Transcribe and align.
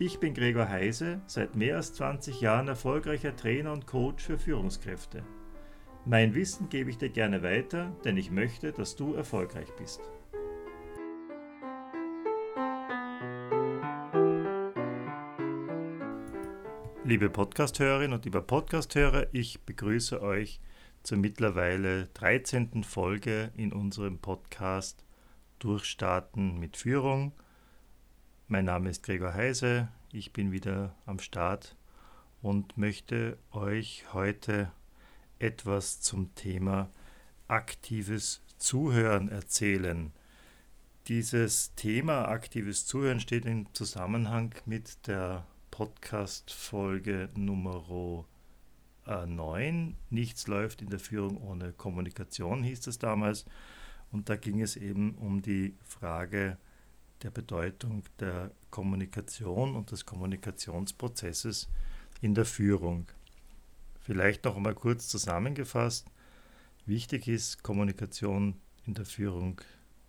Ich 0.00 0.20
bin 0.20 0.32
Gregor 0.32 0.68
Heise, 0.68 1.20
seit 1.26 1.56
mehr 1.56 1.74
als 1.74 1.92
20 1.94 2.40
Jahren 2.40 2.68
erfolgreicher 2.68 3.34
Trainer 3.34 3.72
und 3.72 3.88
Coach 3.88 4.26
für 4.26 4.38
Führungskräfte. 4.38 5.24
Mein 6.04 6.36
Wissen 6.36 6.68
gebe 6.68 6.88
ich 6.88 6.98
dir 6.98 7.08
gerne 7.08 7.42
weiter, 7.42 7.90
denn 8.04 8.16
ich 8.16 8.30
möchte, 8.30 8.70
dass 8.70 8.94
du 8.94 9.14
erfolgreich 9.14 9.66
bist. 9.76 10.00
Liebe 17.02 17.28
Podcasthörerinnen 17.28 18.12
und 18.12 18.24
lieber 18.24 18.42
Podcasthörer, 18.42 19.26
ich 19.32 19.62
begrüße 19.62 20.22
euch 20.22 20.60
zur 21.02 21.18
mittlerweile 21.18 22.06
13. 22.14 22.84
Folge 22.84 23.50
in 23.56 23.72
unserem 23.72 24.20
Podcast 24.20 25.04
Durchstarten 25.58 26.60
mit 26.60 26.76
Führung– 26.76 27.32
mein 28.50 28.64
Name 28.64 28.88
ist 28.88 29.02
Gregor 29.02 29.34
Heise, 29.34 29.88
ich 30.10 30.32
bin 30.32 30.52
wieder 30.52 30.94
am 31.04 31.18
Start 31.18 31.76
und 32.40 32.78
möchte 32.78 33.36
euch 33.50 34.06
heute 34.14 34.72
etwas 35.38 36.00
zum 36.00 36.34
Thema 36.34 36.88
aktives 37.46 38.42
Zuhören 38.56 39.28
erzählen. 39.28 40.12
Dieses 41.08 41.74
Thema 41.74 42.28
aktives 42.28 42.86
Zuhören 42.86 43.20
steht 43.20 43.44
im 43.44 43.66
Zusammenhang 43.74 44.54
mit 44.64 45.06
der 45.06 45.46
Podcast-Folge 45.70 47.28
Nummer 47.34 48.24
9. 49.04 49.94
Nichts 50.08 50.46
läuft 50.46 50.80
in 50.80 50.88
der 50.88 51.00
Führung 51.00 51.36
ohne 51.36 51.74
Kommunikation, 51.74 52.62
hieß 52.62 52.86
es 52.86 52.98
damals. 52.98 53.44
Und 54.10 54.30
da 54.30 54.36
ging 54.36 54.62
es 54.62 54.76
eben 54.76 55.16
um 55.16 55.42
die 55.42 55.76
Frage, 55.84 56.56
der 57.22 57.30
Bedeutung 57.30 58.02
der 58.20 58.50
Kommunikation 58.70 59.74
und 59.74 59.90
des 59.90 60.06
Kommunikationsprozesses 60.06 61.68
in 62.20 62.34
der 62.34 62.44
Führung. 62.44 63.06
Vielleicht 64.00 64.44
noch 64.44 64.56
einmal 64.56 64.74
kurz 64.74 65.08
zusammengefasst. 65.08 66.06
Wichtig 66.86 67.28
ist 67.28 67.62
Kommunikation 67.62 68.56
in 68.86 68.94
der 68.94 69.04
Führung 69.04 69.60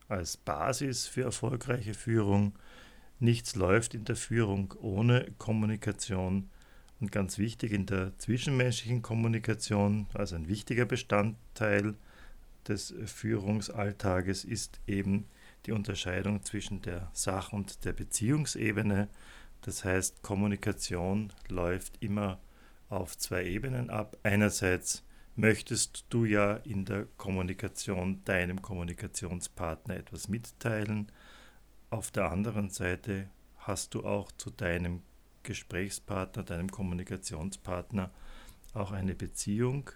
als 0.07 0.37
Basis 0.37 1.07
für 1.07 1.23
erfolgreiche 1.23 1.93
Führung. 1.93 2.53
Nichts 3.19 3.55
läuft 3.55 3.93
in 3.93 4.05
der 4.05 4.15
Führung 4.15 4.73
ohne 4.79 5.31
Kommunikation. 5.37 6.49
Und 7.01 7.11
ganz 7.11 7.37
wichtig 7.37 7.71
in 7.71 7.85
der 7.85 8.17
zwischenmenschlichen 8.17 9.01
Kommunikation, 9.01 10.07
also 10.13 10.35
ein 10.35 10.47
wichtiger 10.47 10.85
Bestandteil 10.85 11.95
des 12.67 12.93
Führungsalltages, 13.05 14.43
ist 14.43 14.79
eben 14.85 15.25
die 15.65 15.71
Unterscheidung 15.71 16.43
zwischen 16.43 16.81
der 16.81 17.09
Sach- 17.13 17.53
und 17.53 17.85
der 17.85 17.93
Beziehungsebene. 17.93 19.09
Das 19.61 19.83
heißt, 19.83 20.21
Kommunikation 20.21 21.33
läuft 21.47 22.01
immer 22.01 22.39
auf 22.89 23.17
zwei 23.17 23.45
Ebenen 23.45 23.89
ab. 23.89 24.17
Einerseits 24.23 25.03
möchtest 25.35 26.05
du 26.09 26.25
ja 26.25 26.55
in 26.55 26.85
der 26.85 27.05
Kommunikation 27.17 28.23
deinem 28.25 28.61
Kommunikationspartner 28.61 29.95
etwas 29.95 30.27
mitteilen. 30.27 31.11
Auf 31.89 32.11
der 32.11 32.31
anderen 32.31 32.69
Seite 32.69 33.29
hast 33.57 33.93
du 33.93 34.05
auch 34.05 34.31
zu 34.33 34.49
deinem 34.49 35.01
Gesprächspartner, 35.43 36.43
deinem 36.43 36.69
Kommunikationspartner 36.69 38.11
auch 38.73 38.91
eine 38.91 39.15
Beziehung. 39.15 39.89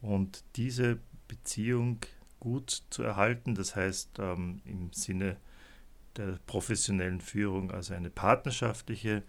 Und 0.00 0.44
diese 0.56 0.98
Beziehung 1.28 2.00
gut 2.42 2.82
zu 2.90 3.04
erhalten. 3.04 3.54
Das 3.54 3.76
heißt 3.76 4.18
ähm, 4.18 4.62
im 4.64 4.92
Sinne 4.92 5.36
der 6.16 6.40
professionellen 6.48 7.20
Führung, 7.20 7.70
also 7.70 7.94
eine 7.94 8.10
partnerschaftliche 8.10 9.22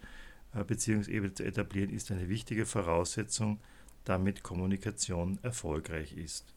äh, 0.56 0.64
Beziehungsebene 0.64 1.32
zu 1.32 1.44
etablieren, 1.44 1.92
ist 1.92 2.10
eine 2.12 2.28
wichtige 2.28 2.66
Voraussetzung, 2.66 3.60
damit 4.04 4.42
Kommunikation 4.42 5.38
erfolgreich 5.44 6.18
ist. 6.18 6.56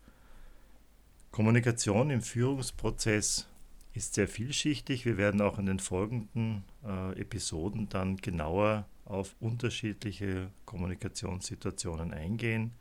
Kommunikation 1.30 2.08
im 2.08 2.22
Führungsprozess 2.22 3.46
ist 3.92 4.14
sehr 4.14 4.26
vielschichtig. 4.26 5.04
Wir 5.04 5.18
werden 5.18 5.42
auch 5.42 5.58
in 5.58 5.66
den 5.66 5.78
folgenden 5.78 6.64
äh, 6.86 7.20
Episoden 7.20 7.90
dann 7.90 8.16
genauer 8.16 8.86
auf 9.04 9.36
unterschiedliche 9.40 10.50
Kommunikationssituationen 10.64 12.14
eingehen. 12.14 12.72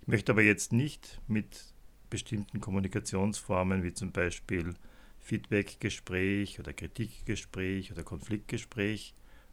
Ich 0.00 0.06
möchte 0.06 0.30
aber 0.30 0.42
jetzt 0.42 0.72
nicht 0.72 1.20
mit 1.26 1.74
bestimmten 2.16 2.62
Kommunikationsformen 2.62 3.82
wie 3.82 3.92
zum 3.92 4.10
Beispiel 4.10 4.72
Feedbackgespräch 5.20 6.58
oder 6.58 6.72
Kritikgespräch 6.72 7.92
oder 7.92 8.04
Konfliktgespräch 8.04 9.12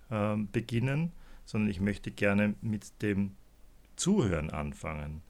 äh, 0.09 0.37
beginnen, 0.37 1.11
sondern 1.43 1.69
ich 1.69 1.81
möchte 1.81 2.09
gerne 2.09 2.55
mit 2.61 3.01
dem 3.01 3.35
Zuhören 3.97 4.49
anfangen. 4.49 5.23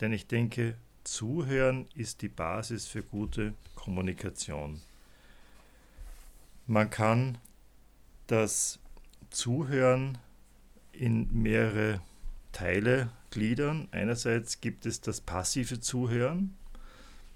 Denn 0.00 0.12
ich 0.12 0.26
denke, 0.26 0.76
Zuhören 1.04 1.86
ist 1.94 2.20
die 2.20 2.28
Basis 2.28 2.88
für 2.88 3.04
gute 3.04 3.54
Kommunikation. 3.76 4.80
Man 6.66 6.90
kann 6.90 7.38
das 8.26 8.80
Zuhören 9.30 10.18
in 10.90 11.28
mehrere 11.32 12.00
Teile 12.50 13.10
gliedern. 13.30 13.86
Einerseits 13.92 14.60
gibt 14.60 14.84
es 14.84 15.00
das 15.00 15.20
passive 15.20 15.78
Zuhören, 15.78 16.56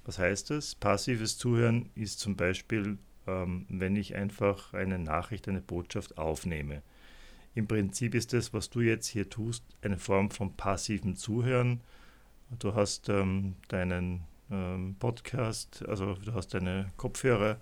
was 0.06 0.18
heißt 0.18 0.50
das? 0.50 0.74
Passives 0.76 1.36
Zuhören 1.36 1.90
ist 1.96 2.20
zum 2.20 2.36
Beispiel, 2.36 2.98
ähm, 3.26 3.66
wenn 3.68 3.96
ich 3.96 4.14
einfach 4.14 4.72
eine 4.72 4.98
Nachricht, 4.98 5.48
eine 5.48 5.60
Botschaft 5.60 6.16
aufnehme. 6.16 6.82
Im 7.54 7.66
Prinzip 7.66 8.14
ist 8.14 8.32
das, 8.32 8.52
was 8.52 8.70
du 8.70 8.80
jetzt 8.82 9.08
hier 9.08 9.28
tust, 9.28 9.64
eine 9.82 9.98
Form 9.98 10.30
von 10.30 10.56
passivem 10.56 11.16
Zuhören. 11.16 11.80
Du 12.58 12.74
hast 12.74 13.08
ähm, 13.08 13.56
deinen 13.68 14.22
ähm, 14.50 14.94
Podcast, 15.00 15.84
also 15.88 16.14
du 16.14 16.34
hast 16.34 16.54
deine 16.54 16.92
Kopfhörer 16.96 17.58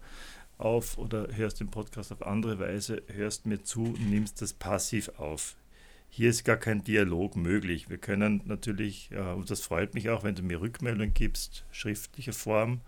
auf 0.59 0.99
oder 0.99 1.29
hörst 1.35 1.61
den 1.61 1.71
Podcast 1.71 2.13
auf 2.13 2.27
andere 2.27 2.59
Weise, 2.59 3.03
hörst 3.07 3.47
mir 3.47 3.63
zu, 3.63 3.95
nimmst 3.99 4.43
das 4.43 4.53
passiv 4.53 5.09
auf. 5.17 5.57
Hier 6.17 6.31
ist 6.31 6.45
gar 6.45 6.59
kein 6.59 6.85
Dialog 6.85 7.35
möglich. 7.35 7.91
Wir 7.91 7.99
können 7.99 8.41
natürlich, 8.45 9.11
äh, 9.11 9.19
und 9.19 9.51
das 9.51 9.63
freut 9.63 9.95
mich 9.95 10.11
auch, 10.11 10.23
wenn 10.23 10.37
du 10.37 10.45
mir 10.45 10.61
Rückmeldung 10.61 11.13
gibst, 11.13 11.65
schriftliche 11.73 12.33
Form, 12.33 12.83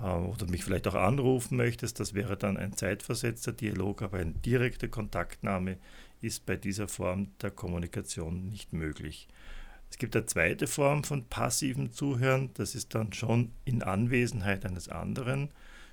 äh, 0.00 0.02
oder 0.02 0.50
mich 0.50 0.64
vielleicht 0.64 0.88
auch 0.88 0.96
anrufen 0.96 1.56
möchtest, 1.56 2.00
das 2.00 2.14
wäre 2.14 2.36
dann 2.36 2.56
ein 2.56 2.72
zeitversetzter 2.72 3.52
Dialog, 3.52 4.02
aber 4.02 4.18
eine 4.18 4.32
direkte 4.32 4.88
Kontaktnahme 4.88 5.78
ist 6.20 6.46
bei 6.46 6.56
dieser 6.56 6.88
Form 6.88 7.28
der 7.42 7.52
Kommunikation 7.52 8.48
nicht 8.48 8.72
möglich. 8.72 9.28
Es 9.88 9.96
gibt 9.96 10.16
eine 10.16 10.26
zweite 10.26 10.66
Form 10.66 11.04
von 11.04 11.26
passivem 11.26 11.92
Zuhören, 11.92 12.50
das 12.54 12.74
ist 12.74 12.92
dann 12.92 13.12
schon 13.12 13.52
in 13.66 13.84
Anwesenheit 13.84 14.66
eines 14.66 14.88
anderen. 14.88 15.50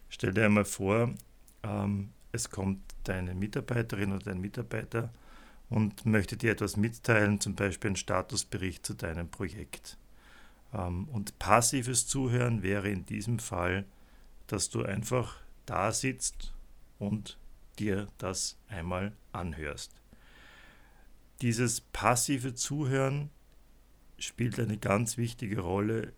Stell 0.09 0.33
dir 0.33 0.45
einmal 0.45 0.65
vor, 0.65 1.13
ähm, 1.61 2.09
es 2.31 2.49
kommt 2.49 2.81
deine 3.03 3.35
Mitarbeiterin 3.35 4.13
oder 4.13 4.23
dein 4.25 4.41
Mitarbeiter 4.41 5.13
und 5.69 6.05
möchte 6.05 6.37
dir 6.37 6.51
etwas 6.51 6.77
mitteilen, 6.77 7.39
zum 7.39 7.55
Beispiel 7.55 7.89
einen 7.89 7.95
Statusbericht 7.95 8.85
zu 8.85 8.93
deinem 8.93 9.29
Projekt. 9.29 9.97
Ähm, 10.73 11.07
und 11.09 11.37
passives 11.39 12.07
Zuhören 12.07 12.63
wäre 12.63 12.89
in 12.89 13.05
diesem 13.05 13.39
Fall, 13.39 13.85
dass 14.47 14.69
du 14.69 14.83
einfach 14.83 15.37
da 15.65 15.91
sitzt 15.91 16.53
und 16.99 17.37
dir 17.79 18.07
das 18.17 18.57
einmal 18.67 19.13
anhörst. 19.31 19.91
Dieses 21.41 21.81
passive 21.81 22.53
Zuhören 22.53 23.29
spielt 24.17 24.59
eine 24.59 24.77
ganz 24.77 25.17
wichtige 25.17 25.59
Rolle, 25.59 26.13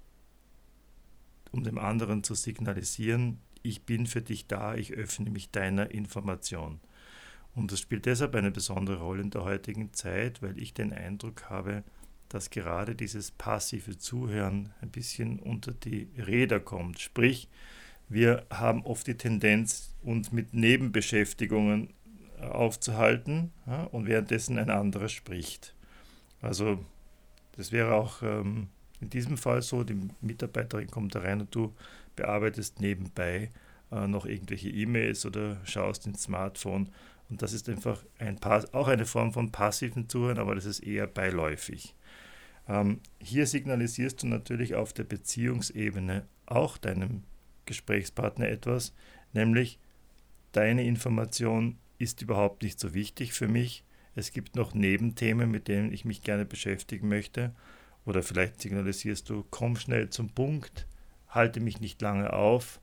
um 1.51 1.63
dem 1.63 1.77
anderen 1.77 2.23
zu 2.23 2.35
signalisieren, 2.35 3.39
ich 3.63 3.83
bin 3.83 4.05
für 4.05 4.21
dich 4.21 4.47
da, 4.47 4.75
ich 4.75 4.93
öffne 4.93 5.29
mich 5.29 5.49
deiner 5.49 5.91
Information. 5.91 6.79
Und 7.55 7.71
das 7.71 7.79
spielt 7.79 8.05
deshalb 8.05 8.35
eine 8.35 8.51
besondere 8.51 8.99
Rolle 8.99 9.21
in 9.23 9.29
der 9.31 9.43
heutigen 9.43 9.93
Zeit, 9.93 10.41
weil 10.41 10.57
ich 10.59 10.73
den 10.73 10.93
Eindruck 10.93 11.49
habe, 11.49 11.83
dass 12.29 12.49
gerade 12.49 12.93
dieses 12.93 13.31
passive 13.31 13.97
Zuhören 13.97 14.73
ein 14.81 14.89
bisschen 14.89 15.39
unter 15.39 15.73
die 15.73 16.09
Räder 16.17 16.59
kommt. 16.59 16.99
Sprich, 16.99 17.49
wir 18.09 18.45
haben 18.49 18.83
oft 18.85 19.07
die 19.07 19.15
Tendenz, 19.15 19.95
uns 20.03 20.31
mit 20.31 20.53
Nebenbeschäftigungen 20.53 21.93
aufzuhalten 22.41 23.51
ja, 23.65 23.83
und 23.85 24.05
währenddessen 24.07 24.59
ein 24.59 24.69
anderer 24.69 25.09
spricht. 25.09 25.73
Also 26.41 26.79
Das 27.57 27.71
wäre 27.71 27.95
auch 27.95 28.21
ähm, 28.21 28.67
in 29.01 29.09
diesem 29.09 29.37
Fall 29.37 29.61
so, 29.61 29.83
die 29.83 29.97
Mitarbeiterin 30.21 30.89
kommt 30.89 31.15
da 31.15 31.19
rein 31.19 31.41
und 31.41 31.53
du 31.53 31.73
bearbeitest 32.15 32.79
nebenbei 32.79 33.49
äh, 33.91 34.07
noch 34.07 34.25
irgendwelche 34.25 34.69
E-Mails 34.69 35.25
oder 35.25 35.57
schaust 35.65 36.05
ins 36.07 36.23
Smartphone. 36.23 36.89
Und 37.29 37.41
das 37.41 37.53
ist 37.53 37.67
einfach 37.67 38.03
ein, 38.19 38.39
auch 38.43 38.87
eine 38.87 39.05
Form 39.05 39.33
von 39.33 39.51
passiven 39.51 40.07
Zuhören, 40.09 40.39
aber 40.39 40.55
das 40.55 40.65
ist 40.65 40.79
eher 40.79 41.07
beiläufig. 41.07 41.93
Ähm, 42.67 43.01
hier 43.19 43.45
signalisierst 43.47 44.23
du 44.23 44.27
natürlich 44.27 44.75
auf 44.75 44.93
der 44.93 45.03
Beziehungsebene 45.03 46.25
auch 46.45 46.77
deinem 46.77 47.23
Gesprächspartner 47.65 48.47
etwas, 48.47 48.93
nämlich 49.33 49.79
deine 50.53 50.85
Information 50.85 51.77
ist 51.99 52.21
überhaupt 52.21 52.63
nicht 52.63 52.79
so 52.79 52.93
wichtig 52.93 53.33
für 53.33 53.47
mich. 53.47 53.83
Es 54.15 54.31
gibt 54.31 54.55
noch 54.55 54.73
Nebenthemen, 54.73 55.51
mit 55.51 55.67
denen 55.67 55.91
ich 55.91 56.05
mich 56.05 56.21
gerne 56.21 56.45
beschäftigen 56.45 57.07
möchte. 57.07 57.53
Oder 58.05 58.23
vielleicht 58.23 58.61
signalisierst 58.61 59.29
du, 59.29 59.45
komm 59.49 59.75
schnell 59.75 60.09
zum 60.09 60.29
Punkt, 60.29 60.87
halte 61.27 61.59
mich 61.59 61.81
nicht 61.81 62.01
lange 62.01 62.33
auf. 62.33 62.79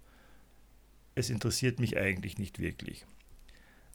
Es 1.14 1.30
interessiert 1.30 1.80
mich 1.80 1.96
eigentlich 1.96 2.38
nicht 2.38 2.58
wirklich. 2.58 3.06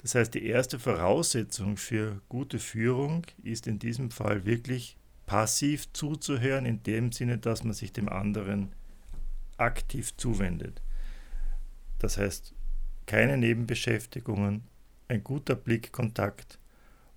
Das 0.02 0.16
heißt, 0.16 0.34
die 0.34 0.46
erste 0.46 0.80
Voraussetzung 0.80 1.78
für 1.78 2.22
gute 2.30 2.60
Führung 2.60 3.26
ist 3.44 3.68
in 3.68 3.80
diesem 3.80 4.12
Fall 4.12 4.46
wirklich 4.46 4.98
passiv 5.26 5.92
zuzuhören, 5.94 6.66
in 6.66 6.82
dem 6.84 7.12
Sinne, 7.12 7.38
dass 7.38 7.64
man 7.64 7.74
sich 7.74 7.92
dem 7.92 8.10
anderen 8.10 8.72
aktiv 9.58 10.16
zuwendet. 10.16 10.82
Das 12.00 12.18
heißt, 12.18 12.54
keine 13.06 13.38
Nebenbeschäftigungen, 13.38 14.64
ein 15.08 15.24
guter 15.24 15.56
Blickkontakt 15.56 16.60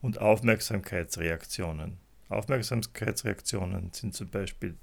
und 0.01 0.19
Aufmerksamkeitsreaktionen. 0.21 1.99
Aufmerksamkeitsreaktionen 2.29 3.93
sind 3.93 4.15
zum 4.15 4.29
Beispiel 4.29 4.75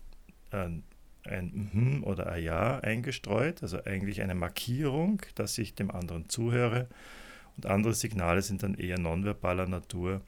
ein, 0.52 0.84
ein 1.26 1.70
Mhm 1.74 2.04
oder 2.04 2.32
ein 2.32 2.44
Ja 2.44 2.80
eingestreut, 2.80 3.62
also 3.62 3.84
eigentlich 3.84 4.22
eine 4.22 4.36
Markierung, 4.36 5.22
dass 5.36 5.58
ich 5.58 5.76
dem 5.76 5.92
anderen 5.92 6.30
zuhöre. 6.30 6.88
Und 7.58 7.66
andere 7.66 7.94
Signale 7.94 8.42
sind 8.42 8.64
dann 8.64 8.76
eher 8.76 9.00
nonverbaler 9.00 9.68
Natur, 9.68 10.22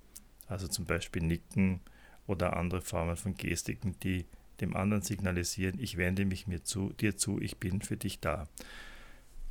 also 0.48 0.68
zum 0.68 0.86
Beispiel 0.86 1.24
Nicken 1.24 1.80
oder 2.28 2.58
andere 2.58 2.82
Formen 2.82 3.18
von 3.18 3.36
Gestiken, 3.36 3.96
die 4.04 4.26
dem 4.60 4.76
anderen 4.76 5.02
signalisieren, 5.02 5.80
ich 5.80 5.98
wende 5.98 6.26
mich 6.26 6.48
mir 6.48 6.64
zu, 6.64 6.94
dir 6.94 7.18
zu, 7.18 7.40
ich 7.42 7.58
bin 7.58 7.82
für 7.82 7.98
dich 7.98 8.20
da. 8.20 8.48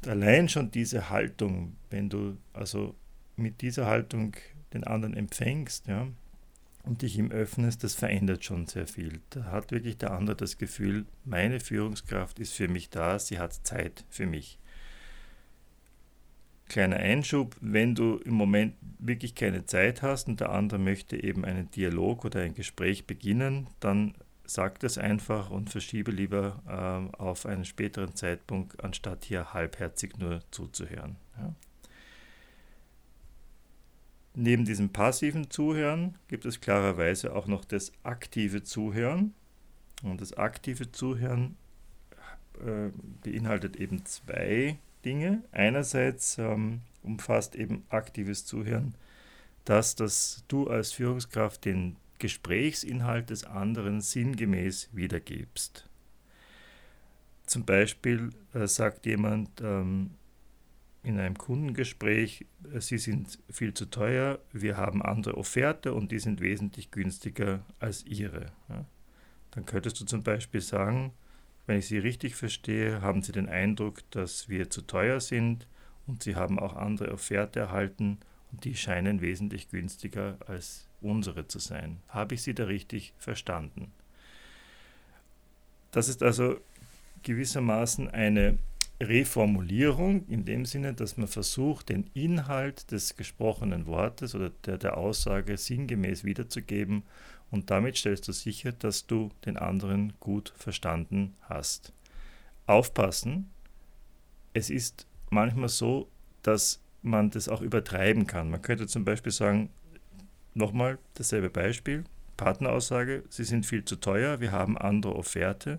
Allein 0.06 0.49
schon 0.49 0.70
diese 0.70 1.11
Haltung, 1.11 1.76
wenn 1.90 2.08
du 2.08 2.37
also 2.52 2.94
mit 3.37 3.61
dieser 3.61 3.87
Haltung 3.87 4.37
den 4.73 4.84
anderen 4.84 5.14
empfängst, 5.14 5.88
ja, 5.88 6.06
und 6.82 7.02
dich 7.02 7.19
ihm 7.19 7.31
öffnest, 7.31 7.84
das 7.84 7.94
verändert 7.94 8.44
schon 8.44 8.66
sehr 8.66 8.87
viel. 8.87 9.20
Da 9.31 9.44
hat 9.44 9.70
wirklich 9.70 9.99
der 9.99 10.12
andere 10.12 10.37
das 10.37 10.56
Gefühl, 10.56 11.05
meine 11.25 11.61
Führungskraft 11.61 12.38
ist 12.38 12.55
für 12.55 12.69
mich 12.69 12.88
da, 12.88 13.19
sie 13.19 13.38
hat 13.38 13.52
Zeit 13.52 14.05
für 14.08 14.26
mich. 14.26 14.58
Kleiner 16.70 16.99
Einschub, 16.99 17.56
wenn 17.61 17.96
du 17.96 18.19
im 18.19 18.34
Moment 18.34 18.76
wirklich 19.00 19.34
keine 19.34 19.67
Zeit 19.67 20.02
hast 20.02 20.28
und 20.28 20.38
der 20.38 20.50
andere 20.50 20.78
möchte 20.78 21.20
eben 21.20 21.44
einen 21.44 21.69
Dialog 21.72 22.25
oder 22.25 22.43
ein 22.43 22.55
Gespräch 22.55 23.08
beginnen, 23.08 23.67
dann 23.81 24.14
sag 24.44 24.78
das 24.78 24.96
einfach 24.96 25.50
und 25.50 25.70
verschiebe 25.70 26.12
lieber 26.12 26.62
äh, 26.69 27.17
auf 27.17 27.44
einen 27.44 27.64
späteren 27.64 28.14
Zeitpunkt, 28.14 28.84
anstatt 28.84 29.25
hier 29.25 29.52
halbherzig 29.52 30.17
nur 30.19 30.43
zuzuhören. 30.52 31.17
Ja. 31.38 31.55
Neben 34.34 34.64
diesem 34.64 34.90
passiven 34.90 35.50
Zuhören 35.50 36.19
gibt 36.28 36.44
es 36.44 36.61
klarerweise 36.61 37.34
auch 37.34 37.49
noch 37.49 37.64
das 37.64 37.90
aktive 38.05 38.62
Zuhören. 38.62 39.34
Und 40.05 40.20
das 40.20 40.34
aktive 40.34 40.93
Zuhören 40.93 41.56
äh, 42.64 42.90
beinhaltet 43.25 43.75
eben 43.75 44.05
zwei 44.06 44.78
Dinge. 45.05 45.43
Einerseits 45.52 46.38
ähm, 46.38 46.81
umfasst 47.02 47.55
eben 47.55 47.85
aktives 47.88 48.44
Zuhören, 48.44 48.94
dass, 49.64 49.94
dass 49.94 50.44
du 50.49 50.69
als 50.69 50.93
Führungskraft 50.93 51.64
den 51.64 51.97
Gesprächsinhalt 52.19 53.31
des 53.31 53.44
anderen 53.44 54.00
sinngemäß 54.00 54.91
wiedergibst. 54.93 55.88
Zum 57.47 57.64
Beispiel 57.64 58.31
äh, 58.55 58.67
sagt 58.67 59.06
jemand, 59.06 59.49
ähm, 59.61 60.11
in 61.02 61.19
einem 61.19 61.37
Kundengespräch, 61.37 62.47
äh, 62.73 62.81
Sie 62.81 62.99
sind 62.99 63.38
viel 63.50 63.75
zu 63.75 63.87
teuer, 63.87 64.38
wir 64.52 64.76
haben 64.76 65.02
andere 65.02 65.37
Offerte 65.37 65.94
und 65.94 66.12
die 66.12 66.19
sind 66.19 66.41
wesentlich 66.41 66.91
günstiger 66.91 67.64
als 67.81 68.05
Ihre. 68.05 68.52
Ja. 68.69 68.85
Dann 69.52 69.67
könntest 69.67 70.00
du 70.00 70.05
zum 70.05 70.23
Beispiel 70.23 70.61
sagen, 70.61 71.12
wenn 71.66 71.78
ich 71.78 71.86
Sie 71.86 71.98
richtig 71.98 72.34
verstehe, 72.34 73.00
haben 73.02 73.22
Sie 73.22 73.32
den 73.32 73.48
Eindruck, 73.48 74.02
dass 74.10 74.48
wir 74.48 74.70
zu 74.70 74.82
teuer 74.82 75.20
sind 75.20 75.66
und 76.06 76.22
Sie 76.22 76.34
haben 76.34 76.58
auch 76.58 76.74
andere 76.74 77.12
Offerte 77.12 77.60
erhalten 77.60 78.18
und 78.52 78.64
die 78.64 78.74
scheinen 78.74 79.20
wesentlich 79.20 79.68
günstiger 79.68 80.38
als 80.46 80.88
unsere 81.00 81.46
zu 81.46 81.58
sein. 81.58 81.98
Habe 82.08 82.34
ich 82.34 82.42
Sie 82.42 82.54
da 82.54 82.64
richtig 82.64 83.14
verstanden? 83.18 83.92
Das 85.92 86.08
ist 86.08 86.22
also 86.22 86.56
gewissermaßen 87.22 88.08
eine 88.08 88.58
Reformulierung 89.00 90.26
in 90.28 90.44
dem 90.44 90.66
Sinne, 90.66 90.92
dass 90.92 91.16
man 91.16 91.26
versucht, 91.26 91.88
den 91.88 92.10
Inhalt 92.12 92.90
des 92.90 93.16
gesprochenen 93.16 93.86
Wortes 93.86 94.34
oder 94.34 94.50
der, 94.66 94.76
der 94.76 94.98
Aussage 94.98 95.56
sinngemäß 95.56 96.24
wiederzugeben 96.24 97.04
und 97.50 97.70
damit 97.70 97.97
stellst 97.97 98.29
du 98.29 98.32
sicher, 98.32 98.73
dass 98.73 99.06
du 99.06 99.31
den 99.44 99.56
anderen 99.56 100.12
gut 100.20 100.52
verstanden 100.56 101.35
hast. 101.43 101.93
Aufpassen, 102.67 103.50
es 104.52 104.70
ist 104.70 105.06
manchmal 105.31 105.69
so, 105.69 106.08
dass 106.43 106.81
man 107.02 107.31
das 107.31 107.49
auch 107.49 107.62
übertreiben 107.62 108.26
kann. 108.26 108.50
Man 108.50 108.62
könnte 108.62 108.87
zum 108.87 109.05
Beispiel 109.05 109.32
sagen, 109.32 109.70
nochmal 110.55 110.99
dasselbe 111.14 111.50
Beispiel, 111.50 112.05
Partneraussage, 112.37 113.25
sie 113.29 113.44
sind 113.44 113.67
viel 113.67 113.85
zu 113.85 113.97
teuer, 113.97 114.41
wir 114.41 114.52
haben 114.52 114.79
andere 114.79 115.14
Offerte 115.14 115.79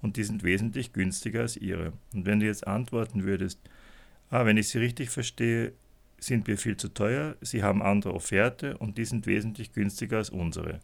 und 0.00 0.16
die 0.16 0.24
sind 0.24 0.42
wesentlich 0.42 0.92
günstiger 0.92 1.40
als 1.40 1.56
ihre. 1.56 1.92
Und 2.14 2.26
wenn 2.26 2.40
du 2.40 2.46
jetzt 2.46 2.66
antworten 2.66 3.24
würdest, 3.24 3.60
ah, 4.30 4.46
wenn 4.46 4.56
ich 4.56 4.68
sie 4.68 4.78
richtig 4.78 5.10
verstehe, 5.10 5.72
sind 6.18 6.46
wir 6.46 6.58
viel 6.58 6.76
zu 6.76 6.88
teuer, 6.88 7.36
sie 7.40 7.62
haben 7.62 7.82
andere 7.82 8.14
Offerte 8.14 8.76
und 8.78 8.98
die 8.98 9.04
sind 9.04 9.26
wesentlich 9.26 9.72
günstiger 9.72 10.18
als 10.18 10.30
unsere, 10.30 10.80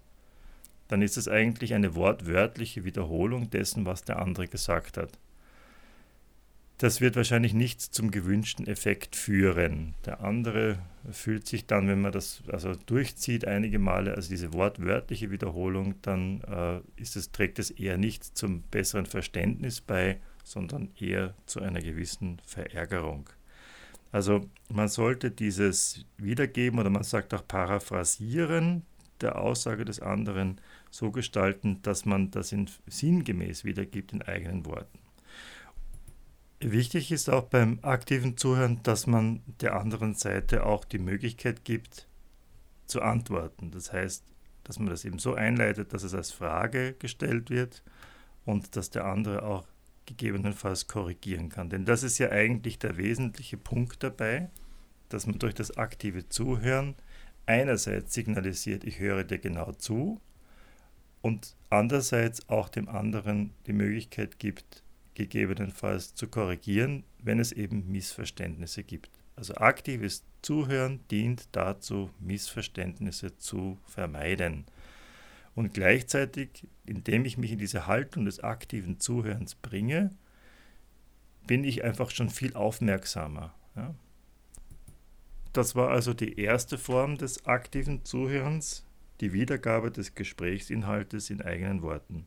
dann 0.88 1.02
ist 1.02 1.16
es 1.16 1.28
eigentlich 1.28 1.74
eine 1.74 1.94
wortwörtliche 1.94 2.84
Wiederholung 2.84 3.50
dessen, 3.50 3.86
was 3.86 4.04
der 4.04 4.20
andere 4.20 4.48
gesagt 4.48 4.96
hat. 4.96 5.18
Das 6.78 7.00
wird 7.00 7.14
wahrscheinlich 7.14 7.54
nicht 7.54 7.80
zum 7.80 8.10
gewünschten 8.10 8.66
Effekt 8.66 9.14
führen. 9.14 9.94
Der 10.04 10.20
andere 10.20 10.80
fühlt 11.12 11.46
sich 11.46 11.66
dann, 11.66 11.86
wenn 11.86 12.00
man 12.00 12.10
das 12.10 12.42
also 12.50 12.74
durchzieht 12.74 13.46
einige 13.46 13.78
Male, 13.78 14.14
also 14.14 14.28
diese 14.28 14.52
wortwörtliche 14.52 15.30
Wiederholung, 15.30 15.94
dann 16.02 16.40
äh, 16.42 16.80
ist 17.00 17.14
es, 17.14 17.30
trägt 17.30 17.60
es 17.60 17.70
eher 17.70 17.96
nicht 17.96 18.24
zum 18.24 18.62
besseren 18.62 19.06
Verständnis 19.06 19.80
bei, 19.80 20.18
sondern 20.42 20.90
eher 20.98 21.34
zu 21.46 21.60
einer 21.60 21.80
gewissen 21.80 22.40
Verärgerung. 22.44 23.30
Also 24.10 24.48
man 24.68 24.88
sollte 24.88 25.30
dieses 25.30 26.04
Wiedergeben 26.18 26.78
oder 26.78 26.90
man 26.90 27.02
sagt 27.04 27.34
auch 27.34 27.46
Paraphrasieren 27.46 28.82
der 29.20 29.38
Aussage 29.38 29.84
des 29.84 30.00
anderen 30.00 30.60
so 30.94 31.10
gestalten, 31.10 31.82
dass 31.82 32.04
man 32.04 32.30
das 32.30 32.52
in, 32.52 32.70
sinngemäß 32.86 33.64
wiedergibt 33.64 34.12
in 34.12 34.22
eigenen 34.22 34.64
Worten. 34.64 35.00
Wichtig 36.60 37.10
ist 37.10 37.28
auch 37.28 37.44
beim 37.44 37.80
aktiven 37.82 38.36
Zuhören, 38.36 38.80
dass 38.84 39.08
man 39.08 39.42
der 39.60 39.74
anderen 39.74 40.14
Seite 40.14 40.64
auch 40.64 40.84
die 40.84 41.00
Möglichkeit 41.00 41.64
gibt 41.64 42.06
zu 42.86 43.02
antworten. 43.02 43.72
Das 43.72 43.92
heißt, 43.92 44.24
dass 44.62 44.78
man 44.78 44.88
das 44.88 45.04
eben 45.04 45.18
so 45.18 45.34
einleitet, 45.34 45.92
dass 45.92 46.04
es 46.04 46.14
als 46.14 46.30
Frage 46.30 46.92
gestellt 46.92 47.50
wird 47.50 47.82
und 48.44 48.76
dass 48.76 48.90
der 48.90 49.04
andere 49.04 49.42
auch 49.42 49.66
gegebenenfalls 50.06 50.86
korrigieren 50.86 51.48
kann. 51.48 51.70
Denn 51.70 51.84
das 51.84 52.04
ist 52.04 52.18
ja 52.18 52.30
eigentlich 52.30 52.78
der 52.78 52.96
wesentliche 52.98 53.56
Punkt 53.56 54.04
dabei, 54.04 54.48
dass 55.08 55.26
man 55.26 55.40
durch 55.40 55.54
das 55.54 55.76
aktive 55.76 56.28
Zuhören 56.28 56.94
einerseits 57.46 58.14
signalisiert, 58.14 58.84
ich 58.84 59.00
höre 59.00 59.24
dir 59.24 59.38
genau 59.38 59.72
zu 59.72 60.20
und 61.24 61.56
andererseits 61.70 62.50
auch 62.50 62.68
dem 62.68 62.86
anderen 62.86 63.54
die 63.66 63.72
Möglichkeit 63.72 64.38
gibt, 64.38 64.82
gegebenenfalls 65.14 66.14
zu 66.14 66.28
korrigieren, 66.28 67.02
wenn 67.18 67.38
es 67.38 67.50
eben 67.50 67.90
Missverständnisse 67.90 68.84
gibt. 68.84 69.08
Also 69.34 69.54
aktives 69.54 70.22
Zuhören 70.42 71.00
dient 71.10 71.48
dazu, 71.52 72.10
Missverständnisse 72.20 73.38
zu 73.38 73.78
vermeiden. 73.86 74.66
Und 75.54 75.72
gleichzeitig, 75.72 76.68
indem 76.84 77.24
ich 77.24 77.38
mich 77.38 77.52
in 77.52 77.58
diese 77.58 77.86
Haltung 77.86 78.26
des 78.26 78.40
aktiven 78.40 79.00
Zuhörens 79.00 79.54
bringe, 79.54 80.10
bin 81.46 81.64
ich 81.64 81.84
einfach 81.84 82.10
schon 82.10 82.28
viel 82.28 82.52
aufmerksamer. 82.52 83.54
Ja? 83.76 83.94
Das 85.54 85.74
war 85.74 85.88
also 85.88 86.12
die 86.12 86.38
erste 86.38 86.76
Form 86.76 87.16
des 87.16 87.46
aktiven 87.46 88.04
Zuhörens, 88.04 88.84
die 89.24 89.32
Wiedergabe 89.32 89.90
des 89.90 90.14
Gesprächsinhaltes 90.14 91.30
in 91.30 91.40
eigenen 91.40 91.80
Worten. 91.80 92.26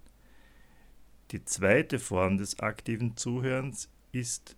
Die 1.29 1.45
zweite 1.45 1.99
Form 1.99 2.39
des 2.39 2.57
aktiven 2.57 3.15
Zuhörens 3.15 3.91
ist, 4.11 4.57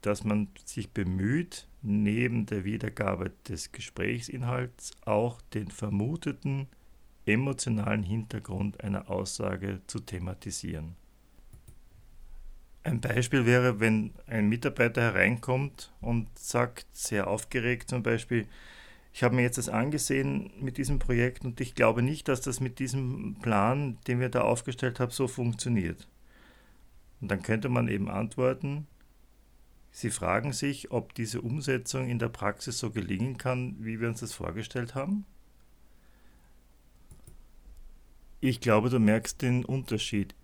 dass 0.00 0.24
man 0.24 0.48
sich 0.64 0.90
bemüht, 0.90 1.68
neben 1.80 2.46
der 2.46 2.64
Wiedergabe 2.64 3.30
des 3.46 3.70
Gesprächsinhalts 3.70 4.90
auch 5.04 5.40
den 5.54 5.68
vermuteten 5.68 6.66
emotionalen 7.26 8.02
Hintergrund 8.02 8.82
einer 8.82 9.08
Aussage 9.08 9.82
zu 9.86 10.00
thematisieren. 10.00 10.96
Ein 12.82 13.00
Beispiel 13.00 13.46
wäre, 13.46 13.78
wenn 13.78 14.12
ein 14.26 14.48
Mitarbeiter 14.48 15.00
hereinkommt 15.00 15.92
und 16.00 16.26
sagt, 16.36 16.86
sehr 16.90 17.28
aufgeregt 17.28 17.88
zum 17.88 18.02
Beispiel, 18.02 18.48
ich 19.12 19.22
habe 19.22 19.34
mir 19.34 19.42
jetzt 19.42 19.58
das 19.58 19.68
angesehen 19.68 20.50
mit 20.58 20.78
diesem 20.78 20.98
Projekt 20.98 21.44
und 21.44 21.60
ich 21.60 21.74
glaube 21.74 22.02
nicht, 22.02 22.28
dass 22.28 22.40
das 22.40 22.60
mit 22.60 22.78
diesem 22.78 23.36
Plan, 23.42 23.98
den 24.06 24.20
wir 24.20 24.30
da 24.30 24.40
aufgestellt 24.42 25.00
haben, 25.00 25.10
so 25.10 25.28
funktioniert. 25.28 26.08
Und 27.20 27.30
dann 27.30 27.42
könnte 27.42 27.68
man 27.68 27.88
eben 27.88 28.08
antworten, 28.08 28.86
Sie 29.94 30.08
fragen 30.08 30.54
sich, 30.54 30.90
ob 30.90 31.14
diese 31.14 31.42
Umsetzung 31.42 32.08
in 32.08 32.18
der 32.18 32.30
Praxis 32.30 32.78
so 32.78 32.90
gelingen 32.90 33.36
kann, 33.36 33.76
wie 33.78 34.00
wir 34.00 34.08
uns 34.08 34.20
das 34.20 34.32
vorgestellt 34.32 34.94
haben? 34.94 35.26
Ich 38.40 38.60
glaube, 38.60 38.88
du 38.88 38.98
merkst 38.98 39.42
den 39.42 39.66
Unterschied. 39.66 40.34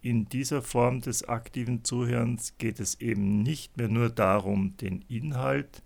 In 0.00 0.26
dieser 0.30 0.62
Form 0.62 1.02
des 1.02 1.28
aktiven 1.28 1.84
Zuhörens 1.84 2.56
geht 2.56 2.80
es 2.80 2.98
eben 3.00 3.42
nicht 3.42 3.76
mehr 3.76 3.88
nur 3.88 4.08
darum, 4.08 4.74
den 4.78 5.02
Inhalt 5.02 5.82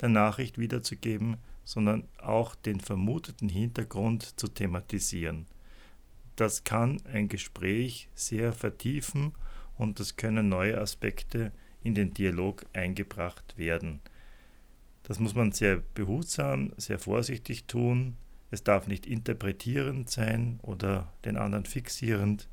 der 0.00 0.08
Nachricht 0.08 0.56
wiederzugeben, 0.56 1.38
sondern 1.70 2.08
auch 2.18 2.56
den 2.56 2.80
vermuteten 2.80 3.48
Hintergrund 3.48 4.40
zu 4.40 4.48
thematisieren. 4.48 5.46
Das 6.34 6.64
kann 6.64 7.00
ein 7.12 7.28
Gespräch 7.28 8.08
sehr 8.12 8.52
vertiefen 8.52 9.34
und 9.78 10.00
es 10.00 10.16
können 10.16 10.48
neue 10.48 10.80
Aspekte 10.80 11.52
in 11.84 11.94
den 11.94 12.12
Dialog 12.12 12.66
eingebracht 12.72 13.56
werden. 13.56 14.00
Das 15.04 15.20
muss 15.20 15.36
man 15.36 15.52
sehr 15.52 15.76
behutsam, 15.94 16.72
sehr 16.76 16.98
vorsichtig 16.98 17.66
tun. 17.66 18.16
Es 18.50 18.64
darf 18.64 18.88
nicht 18.88 19.06
interpretierend 19.06 20.10
sein 20.10 20.58
oder 20.62 21.12
den 21.24 21.36
anderen 21.36 21.66
fixierend, 21.66 22.48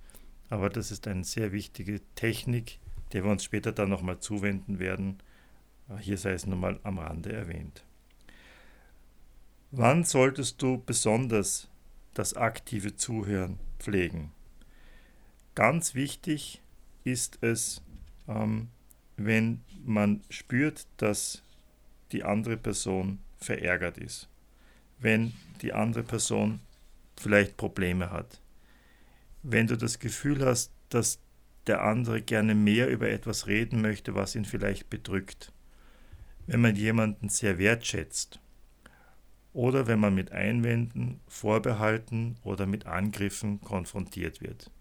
aber 0.51 0.69
das 0.69 0.91
ist 0.91 1.07
eine 1.07 1.24
sehr 1.24 1.51
wichtige 1.51 2.01
Technik, 2.13 2.77
der 3.13 3.24
wir 3.24 3.31
uns 3.31 3.43
später 3.43 3.71
dann 3.71 3.89
nochmal 3.89 4.19
zuwenden 4.19 4.77
werden. 4.77 5.17
Hier 6.01 6.19
sei 6.19 6.33
es 6.33 6.45
nochmal 6.45 6.79
am 6.83 7.00
Rande 7.00 7.33
erwähnt. 7.33 7.87
Wann 9.71 10.05
solltest 10.05 10.62
du 10.62 10.81
besonders 10.86 11.67
das 12.13 12.36
aktive 12.36 12.95
Zuhören 12.95 13.59
pflegen? 13.79 14.31
Ganz 15.55 15.93
wichtig 15.93 16.62
ist 17.03 17.39
es, 17.41 17.81
ähm, 18.29 18.69
wenn 19.17 19.62
man 19.83 20.21
spürt, 20.29 20.88
dass 20.95 21.43
die 22.13 22.24
andere 22.24 22.55
Person 22.55 23.19
verärgert 23.36 23.97
ist, 23.97 24.29
wenn 25.00 25.33
die 25.62 25.74
andere 25.74 26.03
Person 26.03 26.62
vielleicht 27.17 27.57
Probleme 27.57 28.09
hat, 28.09 28.39
wenn 29.43 29.67
du 29.67 29.75
das 29.75 30.00
Gefühl 30.00 30.45
hast, 30.45 30.71
dass 30.88 31.19
der 31.67 31.83
andere 31.83 32.21
gerne 32.21 32.55
mehr 32.55 32.88
über 32.89 33.09
etwas 33.09 33.47
reden 33.47 33.81
möchte, 33.81 34.15
was 34.15 34.33
ihn 34.33 34.45
vielleicht 34.45 34.89
bedrückt, 34.89 35.51
wenn 36.45 36.62
man 36.62 36.77
jemanden 36.77 37.27
sehr 37.27 37.57
wertschätzt 37.57 38.39
oder 39.54 39.88
wenn 39.88 40.00
man 40.00 40.13
mit 40.13 40.32
Einwänden, 40.32 41.20
Vorbehalten 41.27 42.38
oder 42.44 42.66
mit 42.66 42.86
Angriffen 42.86 43.62
konfrontiert 43.62 44.42
wird. 44.42 44.72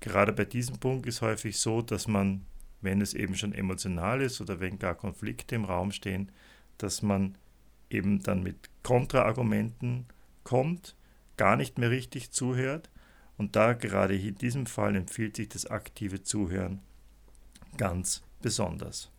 Gerade 0.00 0.32
bei 0.32 0.44
diesem 0.44 0.78
Punkt 0.78 1.06
ist 1.06 1.22
häufig 1.22 1.58
so, 1.58 1.80
dass 1.80 2.06
man, 2.06 2.44
wenn 2.82 3.00
es 3.00 3.14
eben 3.14 3.34
schon 3.34 3.54
emotional 3.54 4.20
ist 4.20 4.40
oder 4.40 4.60
wenn 4.60 4.78
gar 4.78 4.94
Konflikte 4.94 5.54
im 5.54 5.64
Raum 5.64 5.92
stehen, 5.92 6.30
dass 6.76 7.02
man 7.02 7.38
eben 7.88 8.22
dann 8.22 8.42
mit 8.42 8.68
Kontraargumenten 8.82 10.06
kommt, 10.42 10.96
gar 11.36 11.56
nicht 11.56 11.78
mehr 11.78 11.90
richtig 11.90 12.30
zuhört. 12.30 12.90
Und 13.36 13.56
da 13.56 13.72
gerade 13.72 14.16
in 14.16 14.34
diesem 14.36 14.66
Fall 14.66 14.94
empfiehlt 14.94 15.36
sich 15.36 15.48
das 15.48 15.66
aktive 15.66 16.22
Zuhören 16.22 16.80
ganz 17.76 18.22
besonders. 18.42 19.10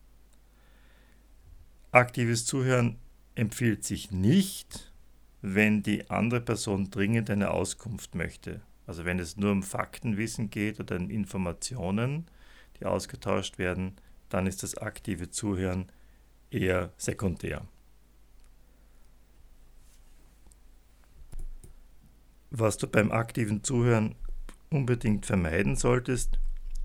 Aktives 1.92 2.46
Zuhören 2.46 2.98
empfiehlt 3.36 3.84
sich 3.84 4.12
nicht, 4.12 4.92
wenn 5.42 5.84
die 5.84 6.10
andere 6.10 6.42
Person 6.42 6.90
dringend 6.90 7.30
eine 7.30 7.52
Auskunft 7.52 8.16
möchte. 8.16 8.62
Also 8.88 9.06
wenn 9.06 9.20
es 9.20 9.38
nur 9.38 9.52
um 9.52 9.64
Faktenwissen 9.64 10.50
geht 10.50 10.80
oder 10.80 10.96
um 10.96 11.10
Informationen, 11.10 12.28
die 12.80 12.86
ausgetauscht 12.86 13.58
werden, 13.58 13.96
dann 14.30 14.48
ist 14.48 14.64
das 14.64 14.78
aktive 14.78 15.30
Zuhören 15.30 15.92
eher 16.50 16.94
sekundär. 16.98 17.68
Was 22.52 22.78
du 22.78 22.88
beim 22.88 23.12
aktiven 23.12 23.64
Zuhören 23.64 24.16
unbedingt 24.70 25.26
vermeiden 25.26 25.76
solltest, 25.76 26.40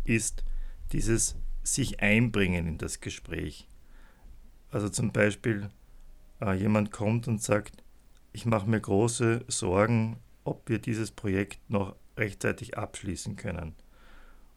ist 0.04 0.44
dieses 0.92 1.36
sich 1.62 2.00
einbringen 2.00 2.66
in 2.66 2.78
das 2.78 3.00
Gespräch. 3.00 3.68
Also 4.70 4.88
zum 4.88 5.12
Beispiel 5.12 5.70
äh, 6.40 6.54
jemand 6.54 6.90
kommt 6.90 7.28
und 7.28 7.42
sagt, 7.42 7.82
ich 8.32 8.46
mache 8.46 8.68
mir 8.68 8.80
große 8.80 9.44
Sorgen, 9.48 10.16
ob 10.44 10.68
wir 10.68 10.78
dieses 10.78 11.10
Projekt 11.10 11.58
noch 11.68 11.96
rechtzeitig 12.16 12.78
abschließen 12.78 13.36
können. 13.36 13.74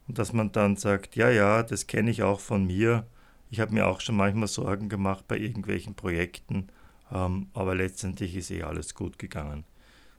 Und 0.06 0.18
dass 0.18 0.32
man 0.32 0.52
dann 0.52 0.76
sagt, 0.76 1.16
ja, 1.16 1.30
ja, 1.30 1.62
das 1.62 1.86
kenne 1.86 2.10
ich 2.10 2.22
auch 2.22 2.40
von 2.40 2.66
mir. 2.66 3.06
Ich 3.50 3.60
habe 3.60 3.72
mir 3.72 3.86
auch 3.86 4.00
schon 4.00 4.16
manchmal 4.16 4.48
Sorgen 4.48 4.88
gemacht 4.88 5.26
bei 5.28 5.38
irgendwelchen 5.38 5.94
Projekten, 5.94 6.68
ähm, 7.12 7.48
aber 7.54 7.74
letztendlich 7.74 8.36
ist 8.36 8.50
eh 8.50 8.62
alles 8.62 8.94
gut 8.94 9.18
gegangen. 9.18 9.64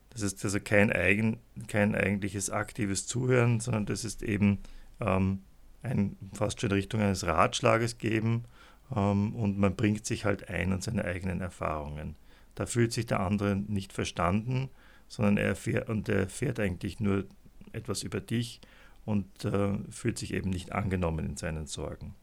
Das 0.10 0.22
ist 0.22 0.44
also 0.46 0.60
kein, 0.60 0.92
eigen, 0.92 1.40
kein 1.68 1.94
eigentliches 1.94 2.50
aktives 2.50 3.06
Zuhören, 3.06 3.60
sondern 3.60 3.86
das 3.86 4.06
ist 4.06 4.24
eben 4.24 4.60
ähm, 5.02 5.42
ein, 5.84 6.18
fast 6.34 6.62
schon 6.62 6.70
in 6.72 6.78
Richtung 6.78 7.02
eines 7.02 7.26
Ratschlages 7.26 7.98
geben 7.98 8.46
und 8.90 9.58
man 9.58 9.76
bringt 9.76 10.06
sich 10.06 10.26
halt 10.26 10.50
ein 10.50 10.72
an 10.72 10.82
seine 10.82 11.06
eigenen 11.06 11.42
Erfahrungen. 11.42 12.16
Da 12.54 12.66
fühlt 12.66 12.94
sich 12.94 13.06
der 13.06 13.20
andere 13.20 13.56
nicht 13.56 13.94
verstanden, 13.94 14.70
sondern 15.08 15.38
er 15.38 15.48
erfährt, 15.48 15.90
und 15.90 16.08
er 16.10 16.20
erfährt 16.20 16.60
eigentlich 16.60 17.00
nur 17.00 17.26
etwas 17.74 18.04
über 18.04 18.22
dich 18.22 18.62
und 19.06 19.46
äh, 19.46 19.78
fühlt 19.90 20.18
sich 20.18 20.34
eben 20.34 20.50
nicht 20.50 20.72
angenommen 20.72 21.26
in 21.26 21.38
seinen 21.38 21.68
Sorgen. 21.68 22.16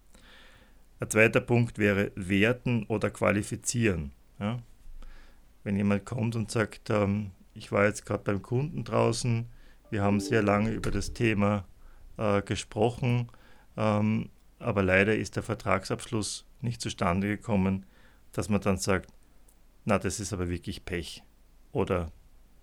Ein 1.00 1.10
zweiter 1.10 1.40
Punkt 1.40 1.78
wäre 1.78 2.12
werten 2.14 2.84
oder 2.84 3.10
qualifizieren. 3.10 4.12
Ja? 4.38 4.60
Wenn 5.64 5.76
jemand 5.76 6.04
kommt 6.04 6.36
und 6.36 6.50
sagt, 6.50 6.90
ähm, 6.90 7.32
ich 7.54 7.72
war 7.72 7.84
jetzt 7.86 8.06
gerade 8.06 8.24
beim 8.24 8.42
Kunden 8.42 8.84
draußen, 8.84 9.46
wir 9.90 10.02
haben 10.02 10.20
sehr 10.20 10.42
lange 10.42 10.70
über 10.70 10.90
das 10.90 11.12
Thema 11.12 11.66
äh, 12.16 12.40
gesprochen, 12.42 13.28
ähm, 13.76 14.30
aber 14.62 14.82
leider 14.82 15.16
ist 15.16 15.36
der 15.36 15.42
Vertragsabschluss 15.42 16.46
nicht 16.60 16.80
zustande 16.80 17.28
gekommen, 17.28 17.86
dass 18.32 18.48
man 18.48 18.60
dann 18.60 18.78
sagt, 18.78 19.10
na, 19.84 19.98
das 19.98 20.20
ist 20.20 20.32
aber 20.32 20.48
wirklich 20.48 20.84
Pech. 20.84 21.22
Oder 21.72 22.12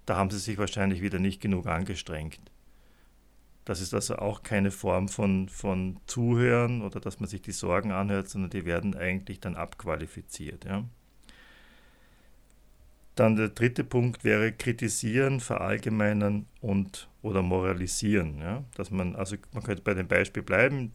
da 0.06 0.16
haben 0.16 0.30
sie 0.30 0.40
sich 0.40 0.58
wahrscheinlich 0.58 1.02
wieder 1.02 1.20
nicht 1.20 1.42
genug 1.42 1.68
angestrengt. 1.68 2.40
Das 3.66 3.82
ist 3.82 3.94
also 3.94 4.16
auch 4.16 4.42
keine 4.42 4.72
Form 4.72 5.10
von, 5.10 5.48
von 5.48 6.00
Zuhören 6.08 6.82
oder 6.82 7.00
dass 7.00 7.20
man 7.20 7.30
sich 7.30 7.42
die 7.42 7.52
Sorgen 7.52 7.92
anhört, 7.92 8.28
sondern 8.28 8.50
die 8.50 8.66
werden 8.66 8.96
eigentlich 8.96 9.40
dann 9.40 9.56
abqualifiziert. 9.56 10.66
Ja. 10.66 10.86
Dann 13.14 13.36
der 13.36 13.50
dritte 13.50 13.84
Punkt 13.84 14.24
wäre 14.24 14.54
kritisieren, 14.54 15.40
verallgemeinern 15.40 16.48
und 16.62 17.10
oder 17.22 17.44
moralisieren. 17.44 18.40
Ja. 18.40 18.64
Dass 18.76 18.90
man, 18.90 19.16
also 19.16 19.36
man 19.54 19.62
könnte 19.62 19.84
bei 19.84 19.94
dem 19.94 20.08
Beispiel 20.08 20.42
bleiben, 20.42 20.94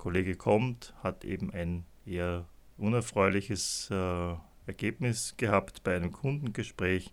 Kollege 0.00 0.34
kommt, 0.34 0.94
hat 1.02 1.26
eben 1.26 1.52
ein 1.52 1.84
eher 2.06 2.46
unerfreuliches 2.78 3.90
äh, 3.90 4.34
Ergebnis 4.66 5.34
gehabt 5.36 5.82
bei 5.82 5.94
einem 5.94 6.10
Kundengespräch, 6.10 7.12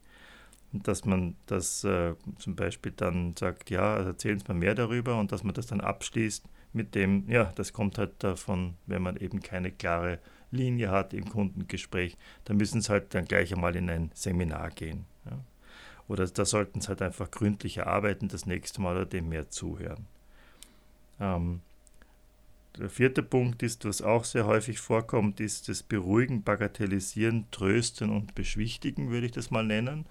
dass 0.71 1.03
man 1.03 1.35
das 1.47 1.83
äh, 1.83 2.15
zum 2.39 2.55
Beispiel 2.55 2.93
dann 2.95 3.35
sagt, 3.37 3.69
ja, 3.71 3.95
also 3.95 4.11
erzählen 4.11 4.39
Sie 4.39 4.45
mir 4.47 4.57
mehr 4.57 4.73
darüber 4.73 5.19
und 5.19 5.33
dass 5.33 5.43
man 5.43 5.53
das 5.53 5.67
dann 5.67 5.81
abschließt 5.81 6.45
mit 6.71 6.95
dem, 6.95 7.29
ja, 7.29 7.51
das 7.55 7.73
kommt 7.73 7.97
halt 7.97 8.23
davon, 8.23 8.75
wenn 8.85 9.01
man 9.01 9.17
eben 9.17 9.41
keine 9.41 9.71
klare 9.71 10.19
Linie 10.51 10.89
hat 10.89 11.13
im 11.13 11.29
Kundengespräch, 11.29 12.15
dann 12.45 12.55
müssen 12.55 12.79
Sie 12.79 12.89
halt 12.89 13.13
dann 13.13 13.25
gleich 13.25 13.53
einmal 13.53 13.75
in 13.75 13.89
ein 13.89 14.11
Seminar 14.13 14.69
gehen. 14.71 15.03
Ja. 15.25 15.37
Oder 16.07 16.25
da 16.25 16.45
sollten 16.45 16.79
Sie 16.79 16.87
halt 16.87 17.01
einfach 17.01 17.31
gründlicher 17.31 17.85
arbeiten 17.87 18.29
das 18.29 18.45
nächste 18.45 18.79
Mal 18.79 18.95
oder 18.95 19.05
dem 19.05 19.27
mehr 19.27 19.49
zuhören. 19.49 20.07
Ähm, 21.19 21.59
der 22.77 22.89
vierte 22.89 23.23
Punkt 23.23 23.63
ist, 23.63 23.85
was 23.85 24.01
auch 24.01 24.23
sehr 24.23 24.45
häufig 24.45 24.79
vorkommt, 24.79 25.39
ist 25.39 25.69
das 25.69 25.83
Beruhigen, 25.83 26.43
Bagatellisieren, 26.43 27.45
Trösten 27.51 28.09
und 28.09 28.35
Beschwichtigen, 28.35 29.09
würde 29.09 29.27
ich 29.27 29.31
das 29.31 29.51
mal 29.51 29.65
nennen. 29.65 30.05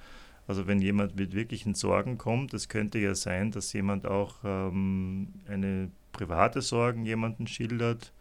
Also 0.46 0.66
wenn 0.66 0.80
jemand 0.80 1.16
mit 1.16 1.34
wirklichen 1.34 1.74
Sorgen 1.74 2.18
kommt, 2.18 2.54
es 2.54 2.68
könnte 2.68 2.98
ja 2.98 3.14
sein, 3.14 3.50
dass 3.50 3.72
jemand 3.72 4.06
auch 4.06 4.36
ähm, 4.44 5.28
eine 5.48 5.90
private 6.12 6.62
Sorgen 6.62 7.04
jemanden 7.04 7.46
schildert 7.46 8.12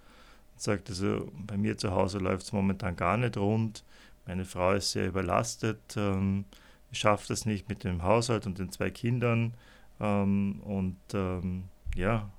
und 0.53 0.61
sagt, 0.61 0.89
also 0.89 1.31
bei 1.45 1.57
mir 1.57 1.77
zu 1.77 1.91
Hause 1.91 2.17
läuft 2.17 2.43
es 2.43 2.53
momentan 2.53 2.95
gar 2.95 3.17
nicht 3.17 3.37
rund, 3.37 3.83
meine 4.25 4.45
Frau 4.45 4.73
ist 4.73 4.91
sehr 4.91 5.07
überlastet, 5.07 5.95
ähm, 5.97 6.45
schafft 6.91 7.29
es 7.29 7.45
nicht 7.45 7.69
mit 7.69 7.83
dem 7.83 8.01
Haushalt 8.01 8.47
und 8.47 8.57
den 8.57 8.71
zwei 8.71 8.89
Kindern 8.89 9.53
ähm, 9.99 10.61
und 10.63 10.97
ähm, 11.13 11.65
ja, 11.95 12.31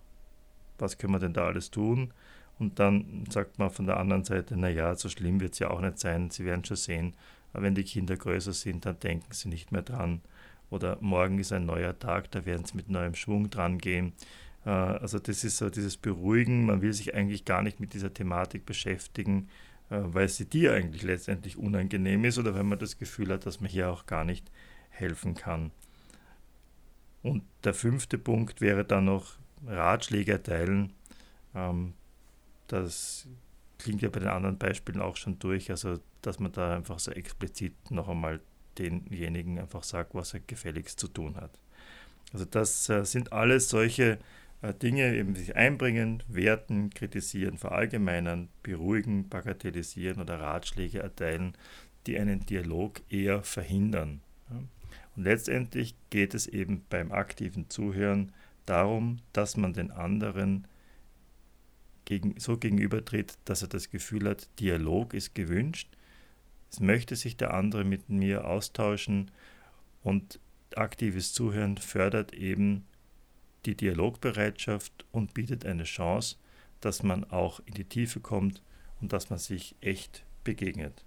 was 0.79 0.99
können 0.99 1.13
wir 1.13 1.19
denn 1.19 1.33
da 1.33 1.47
alles 1.47 1.71
tun? 1.71 2.13
Und 2.59 2.79
dann 2.79 3.25
sagt 3.31 3.59
man 3.59 3.71
von 3.71 3.87
der 3.87 3.99
anderen 3.99 4.25
Seite, 4.25 4.57
naja, 4.57 4.95
so 4.95 5.09
schlimm 5.09 5.41
wird 5.41 5.53
es 5.53 5.59
ja 5.59 5.71
auch 5.71 5.81
nicht 5.81 5.99
sein, 5.99 6.31
Sie 6.31 6.45
werden 6.45 6.65
schon 6.65 6.77
sehen, 6.77 7.15
aber 7.53 7.65
wenn 7.65 7.75
die 7.75 7.85
Kinder 7.85 8.17
größer 8.17 8.53
sind, 8.53 8.85
dann 8.85 8.99
denken 9.01 9.33
sie 9.33 9.49
nicht 9.49 9.73
mehr 9.73 9.83
dran. 9.83 10.21
Oder 10.69 10.99
morgen 11.01 11.39
ist 11.39 11.53
ein 11.53 11.65
neuer 11.65 11.99
Tag, 11.99 12.31
da 12.33 12.45
werden 12.45 12.67
sie 12.67 12.77
mit 12.77 12.91
neuem 12.91 13.15
Schwung 13.15 13.49
dran 13.51 13.79
gehen. 13.79 14.13
Äh, 14.67 14.71
also 14.71 15.19
das 15.19 15.45
ist 15.45 15.57
so 15.57 15.71
dieses 15.71 15.97
Beruhigen, 15.97 16.67
man 16.67 16.83
will 16.83 16.93
sich 16.93 17.15
eigentlich 17.15 17.45
gar 17.47 17.63
nicht 17.63 17.81
mit 17.81 17.95
dieser 17.95 18.13
Thematik 18.13 18.67
beschäftigen, 18.67 19.49
äh, 19.89 20.01
weil 20.01 20.29
sie 20.29 20.45
dir 20.45 20.75
eigentlich 20.75 21.03
letztendlich 21.03 21.57
unangenehm 21.57 22.25
ist 22.25 22.39
oder 22.39 22.55
wenn 22.55 22.67
man 22.67 22.79
das 22.79 22.99
Gefühl 22.99 23.33
hat, 23.33 23.47
dass 23.47 23.61
man 23.61 23.71
hier 23.71 23.91
auch 23.91 24.07
gar 24.07 24.25
nicht 24.25 24.51
helfen 24.91 25.35
kann. 25.35 25.71
Und 27.23 27.43
der 27.65 27.75
fünfte 27.75 28.19
Punkt 28.19 28.61
wäre 28.61 28.85
dann 28.85 29.07
noch 29.07 29.39
Ratschläge 29.67 30.33
erteilen. 30.33 30.93
Ähm, 31.55 31.95
das 32.67 33.27
klingt 33.79 34.03
ja 34.03 34.09
bei 34.09 34.21
den 34.21 34.29
anderen 34.29 34.59
Beispielen 34.59 35.01
auch 35.01 35.17
schon 35.17 35.39
durch, 35.39 35.71
also 35.71 35.99
dass 36.23 36.41
man 36.41 36.53
da 36.53 36.77
einfach 36.77 36.99
so 36.99 37.13
explizit 37.13 37.91
noch 37.91 38.09
einmal 38.09 38.41
denjenigen 38.79 39.59
einfach 39.59 39.83
sagt, 39.83 40.15
was 40.15 40.35
er 40.35 40.41
gefälligst 40.41 40.99
zu 40.99 41.09
tun 41.09 41.37
hat. 41.37 41.51
Also 42.33 42.45
das 42.45 42.89
äh, 42.89 43.05
sind 43.05 43.33
alles 43.33 43.69
solche 43.69 44.19
äh, 44.63 44.75
Dinge, 44.75 45.15
eben 45.15 45.35
sich 45.35 45.57
einbringen, 45.57 46.23
werten, 46.29 46.91
kritisieren, 46.91 47.59
verallgemeinern, 47.59 48.49
beruhigen, 48.63 49.29
bagatellisieren 49.29 50.21
oder 50.21 50.41
Ratschläge 50.41 51.01
erteilen, 51.01 51.55
die 52.07 52.19
einen 52.19 52.45
Dialog 52.47 53.01
eher 53.09 53.43
verhindern. 53.43 54.21
Ja. 54.51 54.57
Und 55.17 55.23
letztendlich 55.23 55.95
geht 56.11 56.35
es 56.35 56.47
eben 56.47 56.85
beim 56.91 57.13
aktiven 57.13 57.71
Zuhören 57.71 58.33
darum, 58.67 59.19
dass 59.33 59.57
man 59.57 59.73
den 59.73 59.91
anderen 59.91 60.67
gegen, 62.05 62.39
so 62.39 62.57
gegenübertritt, 62.59 63.39
dass 63.45 63.63
er 63.63 63.69
das 63.69 63.91
Gefühl 63.91 64.29
hat, 64.29 64.49
Dialog 64.61 65.15
ist 65.15 65.35
gewünscht, 65.35 65.89
es 66.71 66.81
möchte 66.81 67.17
sich 67.17 67.37
der 67.37 67.55
andere 67.55 67.85
mit 67.85 68.09
mir 68.09 68.47
austauschen 68.47 69.31
und 70.03 70.41
aktives 70.75 71.33
Zuhören 71.33 71.79
fördert 71.79 72.35
eben 72.35 72.85
die 73.65 73.77
Dialogbereitschaft 73.77 75.07
und 75.11 75.33
bietet 75.35 75.65
eine 75.65 75.85
Chance, 75.85 76.37
dass 76.81 77.03
man 77.03 77.25
auch 77.25 77.61
in 77.67 77.75
die 77.75 77.85
Tiefe 77.85 78.21
kommt 78.21 78.63
und 79.01 79.13
dass 79.13 79.31
man 79.31 79.39
sich 79.39 79.75
echt 79.81 80.25
begegnet. 80.45 81.06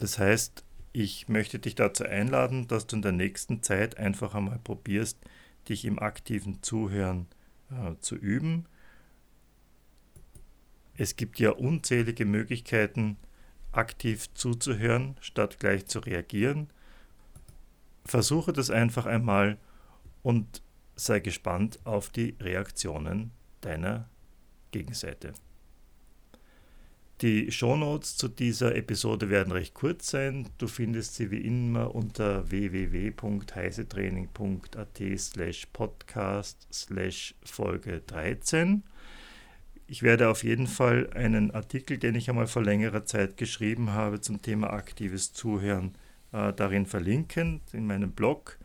Das 0.00 0.18
heißt, 0.18 0.64
ich 0.94 1.28
möchte 1.28 1.58
dich 1.58 1.74
dazu 1.74 2.04
einladen, 2.04 2.66
dass 2.66 2.86
du 2.86 2.96
in 2.96 3.02
der 3.02 3.12
nächsten 3.12 3.62
Zeit 3.62 3.98
einfach 3.98 4.34
einmal 4.34 4.58
probierst, 4.58 5.18
dich 5.68 5.84
im 5.84 5.98
aktiven 5.98 6.62
Zuhören 6.62 7.26
äh, 7.70 7.92
zu 8.00 8.16
üben. 8.16 8.64
Es 10.96 11.16
gibt 11.16 11.38
ja 11.38 11.50
unzählige 11.50 12.24
Möglichkeiten, 12.24 13.18
aktiv 13.72 14.32
zuzuhören, 14.32 15.16
statt 15.20 15.60
gleich 15.60 15.84
zu 15.84 15.98
reagieren. 15.98 16.70
Versuche 18.06 18.54
das 18.54 18.70
einfach 18.70 19.04
einmal 19.04 19.58
und 20.22 20.62
sei 20.96 21.20
gespannt 21.20 21.78
auf 21.84 22.08
die 22.08 22.36
Reaktionen 22.40 23.32
deiner 23.60 24.08
Gegenseite. 24.70 25.34
Die 27.22 27.50
Shownotes 27.52 28.16
zu 28.16 28.28
dieser 28.28 28.74
Episode 28.76 29.28
werden 29.28 29.52
recht 29.52 29.74
kurz 29.74 30.10
sein. 30.10 30.48
Du 30.56 30.68
findest 30.68 31.16
sie 31.16 31.30
wie 31.30 31.42
immer 31.42 31.94
unter 31.94 32.50
www.heisetraining.at 32.50 35.02
slash 35.18 35.66
podcast 35.66 36.66
slash 36.72 37.34
Folge 37.44 38.00
13. 38.06 38.84
Ich 39.86 40.02
werde 40.02 40.30
auf 40.30 40.44
jeden 40.44 40.66
Fall 40.66 41.10
einen 41.12 41.50
Artikel, 41.50 41.98
den 41.98 42.14
ich 42.14 42.30
einmal 42.30 42.46
vor 42.46 42.62
längerer 42.62 43.04
Zeit 43.04 43.36
geschrieben 43.36 43.92
habe 43.92 44.22
zum 44.22 44.40
Thema 44.40 44.72
aktives 44.72 45.34
Zuhören, 45.34 45.96
äh, 46.32 46.54
darin 46.54 46.86
verlinken, 46.86 47.60
in 47.74 47.86
meinem 47.86 48.12
Blog. 48.12 48.58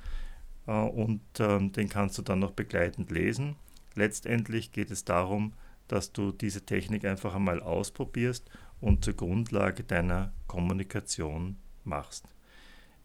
Äh, 0.65 0.71
und 0.71 1.19
äh, 1.41 1.59
den 1.59 1.89
kannst 1.89 2.17
du 2.17 2.21
dann 2.21 2.39
noch 2.39 2.51
begleitend 2.51 3.11
lesen. 3.11 3.57
Letztendlich 3.95 4.71
geht 4.71 4.91
es 4.91 5.03
darum, 5.03 5.51
dass 5.87 6.11
du 6.11 6.31
diese 6.31 6.65
Technik 6.65 7.05
einfach 7.05 7.35
einmal 7.35 7.61
ausprobierst 7.61 8.49
und 8.81 9.03
zur 9.03 9.15
Grundlage 9.15 9.83
deiner 9.83 10.33
Kommunikation 10.47 11.57
machst. 11.83 12.25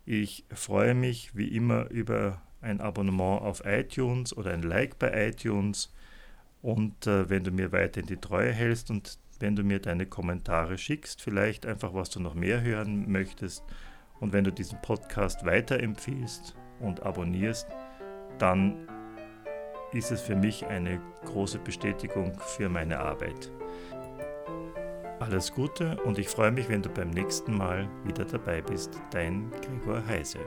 Ich 0.04 0.44
freue 0.52 0.94
mich 0.94 1.36
wie 1.36 1.48
immer 1.48 1.90
über 1.90 2.42
ein 2.60 2.80
Abonnement 2.80 3.42
auf 3.42 3.62
iTunes 3.64 4.36
oder 4.36 4.52
ein 4.52 4.62
Like 4.62 4.98
bei 4.98 5.28
iTunes 5.28 5.92
und 6.62 7.06
äh, 7.06 7.28
wenn 7.30 7.44
du 7.44 7.50
mir 7.50 7.72
weiter 7.72 8.00
in 8.00 8.06
die 8.06 8.16
Treue 8.16 8.52
hältst 8.52 8.90
und 8.90 9.18
wenn 9.38 9.56
du 9.56 9.62
mir 9.62 9.80
deine 9.80 10.06
Kommentare 10.06 10.76
schickst, 10.76 11.22
vielleicht 11.22 11.64
einfach, 11.64 11.94
was 11.94 12.10
du 12.10 12.20
noch 12.20 12.34
mehr 12.34 12.60
hören 12.60 13.10
möchtest 13.10 13.64
und 14.20 14.32
wenn 14.34 14.44
du 14.44 14.52
diesen 14.52 14.80
Podcast 14.82 15.46
weiterempfiehlst 15.46 16.54
und 16.80 17.02
abonnierst, 17.02 17.66
dann 18.38 18.86
ist 19.92 20.10
es 20.10 20.20
für 20.20 20.36
mich 20.36 20.66
eine 20.66 21.00
große 21.24 21.58
Bestätigung 21.58 22.38
für 22.38 22.68
meine 22.68 22.98
Arbeit. 22.98 23.50
Alles 25.18 25.52
Gute 25.52 25.96
und 26.04 26.18
ich 26.18 26.28
freue 26.28 26.50
mich, 26.50 26.68
wenn 26.68 26.82
du 26.82 26.88
beim 26.88 27.10
nächsten 27.10 27.56
Mal 27.56 27.88
wieder 28.04 28.24
dabei 28.24 28.62
bist. 28.62 28.98
Dein 29.10 29.50
Gregor 29.50 30.04
Heise. 30.06 30.38